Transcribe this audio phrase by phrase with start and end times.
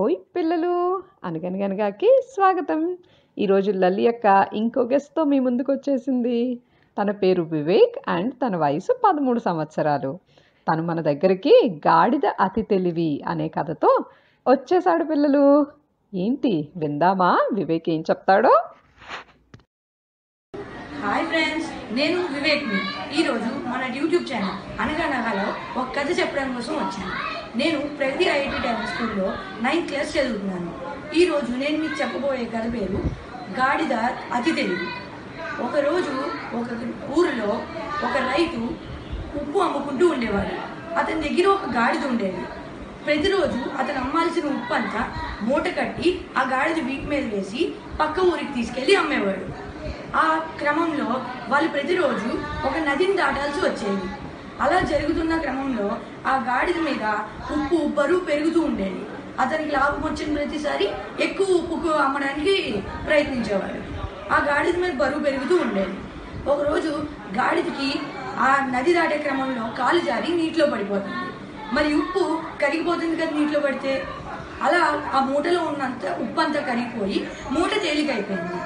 [0.00, 0.74] ఓయ్ పిల్లలు!
[1.24, 2.80] అనగనగనగాకి స్వాగతం.
[3.38, 6.36] ఈరోజు లలి యొక్క ఇంకో గెస్ట్తో మీ ముందుకు వచ్చేసింది
[6.96, 10.18] తన పేరు వివేక్ అండ్ తన వయసు పదమూడు సంవత్సరాలు.
[10.66, 11.54] తను మన దగ్గరికి
[11.86, 13.90] గాడిద అతి తెలివి అనే కథతో
[14.46, 15.66] వచ్చేసాడు పిల్లలు.
[16.14, 17.38] ఏంటి విందామా?
[17.52, 18.54] వివేక్ ఏం చెప్తాడో?
[21.02, 22.78] హాయ్ ఫ్రెండ్స్ నేను వివేక్ని.
[23.18, 25.46] ఈరోజు మన యూట్యూబ్ ఛానల్ అనగానగాలో
[25.80, 27.12] ఒక కథ చెప్పడం కోసం వచ్చాను.
[27.60, 29.28] నేను ప్రగతి ఐఐటి టాలెంట్ స్కూల్లో
[29.64, 30.72] నైన్త్ క్లాస్ చదువుతున్నాను.
[31.20, 32.98] ఈరోజు నేను మీకు చెప్పబోయే కథ పేరు
[33.60, 33.94] గాడిద
[34.38, 34.88] అతి తెలివి.
[35.66, 36.14] ఒకరోజు
[36.60, 36.68] ఒక
[37.18, 37.50] ఊరిలో
[38.08, 38.60] ఒక రైతు
[39.40, 40.54] ఉప్పు అమ్ముకుంటూ ఉండేవాడు.
[41.00, 42.44] అతని దగ్గర ఒక గాడిద ఉండేది.
[43.06, 45.02] ప్రతిరోజు అతను అమ్మాల్సిన ఉప్పు అంతా
[45.48, 46.08] మూట కట్టి
[46.38, 47.60] ఆ గాడిద వీక్ మీద వేసి
[48.00, 49.69] పక్క ఊరికి తీసుకెళ్ళి అమ్మేవాడు.
[50.16, 50.24] ఆ
[50.58, 51.08] క్రమంలో
[51.48, 52.30] వాళ్ళు ప్రతిరోజు
[52.66, 54.08] ఒక నదిని దాటాల్సి వచ్చేది.
[54.60, 55.86] అలా జరుగుతున్న క్రమంలో
[56.26, 57.04] ఆ గాడిద మీద
[57.52, 59.02] ఉప్పు బరువు పెరుగుతూ ఉండేది.
[59.40, 60.86] అతనికి లాభం వచ్చిన ప్రతిసారి
[61.20, 63.80] ఎక్కువ ఉప్పుకు అమ్మడానికి ప్రయత్నించేవాడు
[64.32, 65.94] ఆ గాడిద మీద బరువు పెరుగుతూ ఉండేది.
[66.50, 66.92] ఒకరోజు
[67.38, 68.00] గాడిదకి
[68.38, 71.26] ఆ నది దాటే క్రమంలో కాలు జారి నీటిలో పడిపోతుంది.
[71.74, 74.04] మరి ఉప్పు కరిగిపోతుంది కదా నీటిలో పడితే?
[74.62, 78.58] అలా ఆ మూటలో ఉన్నంత ఉప్పు అంతా కరిగిపోయి మూట తేలికైపోయింది.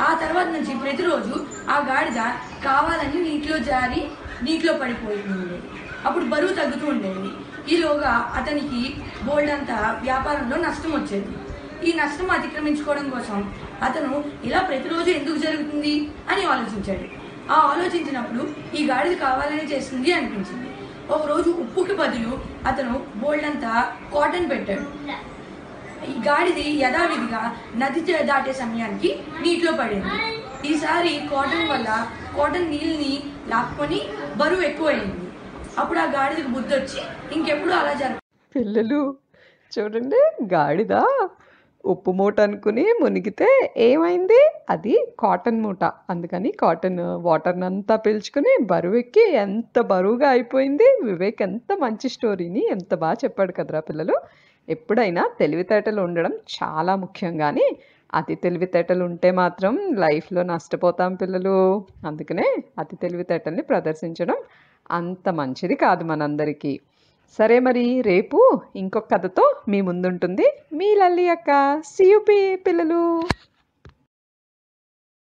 [0.00, 2.20] ఆ తర్వాత నుంచి ప్రతిరోజు ఆ గాడిద
[2.64, 4.00] కావాలని నీటిలో జారి
[4.42, 5.58] నీటిలో పడిపోతుంది
[6.06, 7.28] అప్పుడు బరువు తగ్గుతూ ఉండేది.
[7.74, 11.30] ఈలోగా అతనికి బోల్డ్ అంతా వ్యాపారంలో నష్టం వచ్చేది.
[11.88, 17.06] ఈ నష్టం అతిక్రమించుకోవడం కోసం అతను ఇలా ప్రతిరోజు ఎందుకు జరుగుతుంది అని ఆలోచించాడు.
[17.52, 18.42] ఆ ఆలోచించినప్పుడు
[18.76, 20.70] ఈ గాడిద కావాలని చేస్తుంది అనిపించింది.
[21.10, 24.86] ఒకరోజు ఉప్పుకి బదులు అతను బోల్డ్ అంతా కాటన్ పెట్టాడు.
[26.10, 27.42] ఈ గాడిది యథావిధిగా
[27.82, 29.10] నది దాటే సమయానికి
[29.42, 30.10] నీటిలో పడింది.
[30.70, 31.88] ఈసారి కాటన్ వల్ల
[32.36, 33.14] కాటన్ నీళ్ళని
[33.48, 34.00] లాక్కొని
[34.36, 35.18] బరువు ఎక్కువైంది.
[35.78, 37.00] అప్పుడు ఆ గాడిదకి బుద్ధి వచ్చి
[37.36, 38.18] ఇంకెప్పుడు అలా జరగ
[38.54, 39.00] పిల్లలు
[39.72, 40.20] చూడండి
[40.54, 40.94] గాడిద?
[41.86, 44.38] ఉప్పు మూట అనుకుని మునిగితే ఏమైంది?
[44.70, 45.82] అది కాటన్ మూట.
[46.10, 50.88] అందుకని కాటన్ వాటర్ని అంతా పీల్చుకుని బరువు ఎక్కి ఎంత బరువుగా అయిపోయింది?
[51.04, 54.16] వివేక్ ఎంత మంచి స్టోరీని ఎంత బాగా చెప్పాడు కదరా పిల్లలు.
[54.68, 57.66] ఎప్పుడైనా తెలివితేటలు ఉండడం చాలా ముఖ్యం కానీ
[58.14, 61.56] అతి తెలివితేటలు ఉంటే మాత్రం లైఫ్లో నష్టపోతాం పిల్లలు.
[62.06, 64.38] అందుకనే అతి తెలివితేటల్ని ప్రదర్శించడం
[64.90, 66.72] అంత మంచిది కాదు మనందరికీ.
[67.38, 71.80] సరే మరి రేపు ఇంకొక కథతో మీ ముందుంటుంది మీ లల్లి అక్క.
[71.84, 73.22] సియుపి పిల్లలు.